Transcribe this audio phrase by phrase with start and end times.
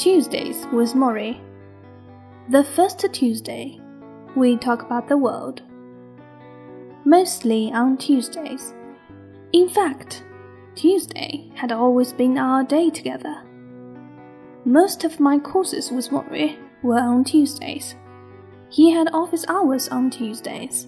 [0.00, 1.38] Tuesdays with Morrie.
[2.48, 3.78] The first Tuesday,
[4.34, 5.60] we talk about the world.
[7.04, 8.72] Mostly on Tuesdays.
[9.52, 10.24] In fact,
[10.74, 13.44] Tuesday had always been our day together.
[14.64, 17.94] Most of my courses with Morrie were on Tuesdays.
[18.70, 20.86] He had office hours on Tuesdays.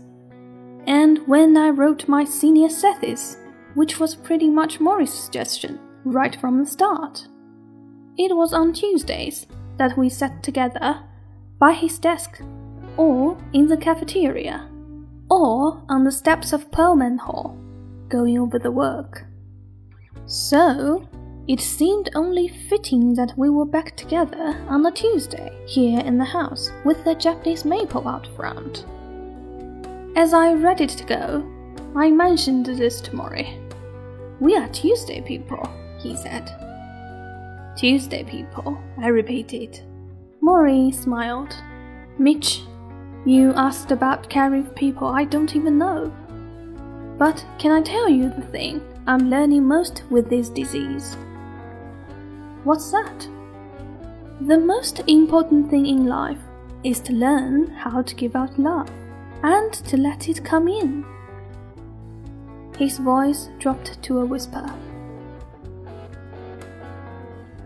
[0.87, 3.37] And when I wrote my senior thesis,
[3.75, 7.29] which was pretty much Morrie's suggestion right from the start,
[8.19, 9.47] it was on Tuesdays
[9.79, 11.03] that we sat together
[11.59, 12.41] by his desk,
[12.97, 14.69] or in the cafeteria,
[15.31, 17.57] or on the steps of Pearlman Hall,
[18.09, 19.25] going over the work.
[20.27, 21.09] So,
[21.49, 26.25] it seemed only fitting that we were back together on a Tuesday here in the
[26.25, 28.85] house with the Japanese maple out front.
[30.17, 31.49] As I ready to go,
[31.97, 33.59] I mentioned this to Morrie.
[34.41, 36.62] We are Tuesday people, he said.
[37.77, 39.81] Tuesday people, I repeated.
[40.43, 41.57] Morrie smiled.
[42.19, 42.63] Mitch,
[43.25, 46.13] you asked about caring for people I don't even know.
[47.19, 51.17] But can I tell you the thing I'm learning most with this disease?
[52.65, 53.29] What's that?
[54.43, 56.41] The most important thing in life
[56.85, 58.91] is to learn how to give out love
[59.43, 61.05] and to let it come in.
[62.77, 64.69] His voice dropped to a whisper.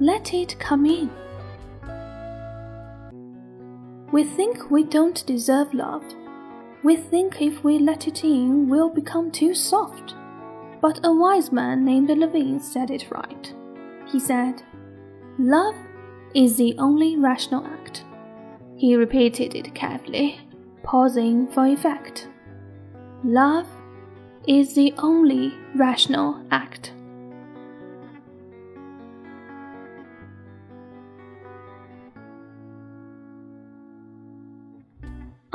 [0.00, 1.10] Let it come in.
[4.12, 6.04] We think we don't deserve love.
[6.82, 10.14] We think if we let it in, we'll become too soft.
[10.80, 13.54] But a wise man named Levine said it right.
[14.06, 14.62] He said,
[15.38, 15.74] Love
[16.34, 18.04] is the only rational act.
[18.76, 20.40] He repeated it carefully,
[20.82, 22.28] pausing for effect.
[23.24, 23.66] Love
[24.46, 26.92] is the only rational act.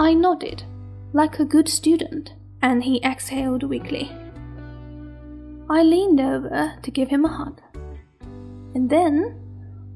[0.02, 0.63] I nodded,
[1.13, 4.12] like a good student, and he exhaled weakly.
[5.69, 7.62] I leaned over to give him a hug.
[8.73, 9.38] And then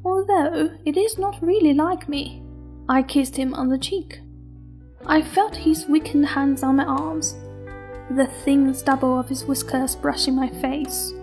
[0.05, 2.43] although it is not really like me.
[2.88, 4.19] I kissed him on the cheek.
[5.07, 7.33] I felt his weakened hands on my arms,
[8.11, 11.13] the thin stubble of his whiskers brushing my face.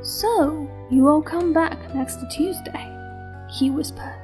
[0.00, 2.96] So, you will come back next Tuesday,
[3.50, 4.19] he whispered.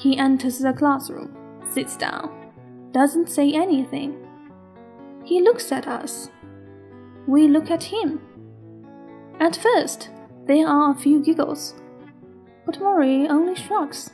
[0.00, 1.36] He enters the classroom,
[1.70, 2.40] sits down
[2.92, 4.16] doesn't say anything.
[5.24, 6.30] He looks at us.
[7.26, 8.20] We look at him.
[9.38, 10.10] At first,
[10.46, 11.74] there are a few giggles,
[12.66, 14.10] but Morrie only shrugs.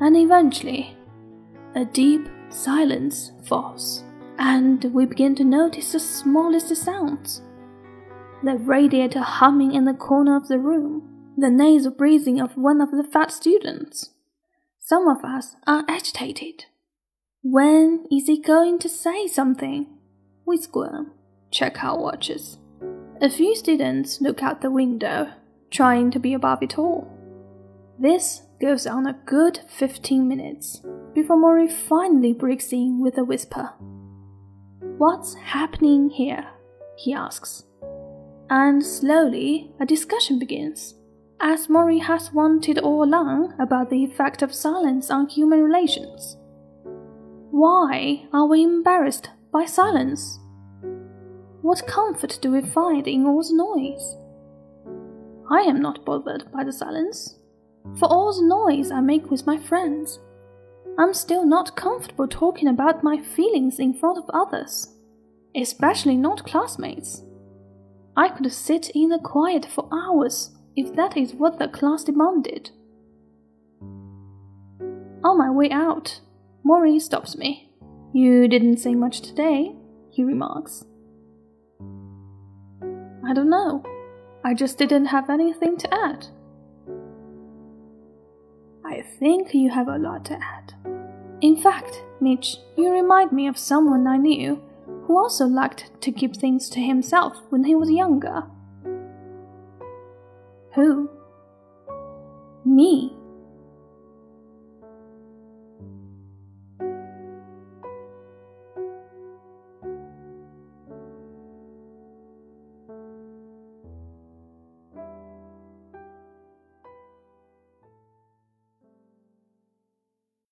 [0.00, 0.96] And eventually,
[1.74, 4.02] a deep silence falls,
[4.38, 7.42] and we begin to notice the smallest sounds.
[8.42, 12.90] The radiator humming in the corner of the room, the nasal breathing of one of
[12.90, 14.10] the fat students.
[14.88, 16.66] Some of us are agitated.
[17.42, 19.88] When is he going to say something?
[20.46, 21.10] We squirm,
[21.50, 22.58] check our watches.
[23.20, 25.32] A few students look out the window,
[25.72, 27.10] trying to be above it all.
[27.98, 30.82] This goes on a good 15 minutes
[31.14, 33.72] before Morrie finally breaks in with a whisper.
[34.98, 36.46] What's happening here?
[36.96, 37.64] he asks.
[38.48, 40.94] And slowly a discussion begins,
[41.40, 46.36] as Morrie has wanted all along about the effect of silence on human relations.
[47.50, 50.40] Why are we embarrassed by silence?
[51.62, 54.16] What comfort do we find in all the noise?
[55.50, 57.38] I am not bothered by the silence.
[57.98, 60.18] For all the noise I make with my friends,
[60.98, 64.94] I'm still not comfortable talking about my feelings in front of others,
[65.54, 67.22] especially not classmates.
[68.16, 72.70] I could sit in the quiet for hours if that is what the class demanded.
[75.24, 76.20] On my way out,
[76.64, 77.70] Morrie stops me.
[78.12, 79.74] You didn't say much today,
[80.10, 80.84] he remarks.
[83.28, 83.82] I don't know.
[84.44, 86.28] I just didn't have anything to add.
[88.84, 90.74] I think you have a lot to add.
[91.40, 94.62] In fact, Mitch, you remind me of someone I knew
[95.06, 98.44] who also liked to keep things to himself when he was younger.
[100.76, 101.08] Who?
[102.66, 103.15] Me.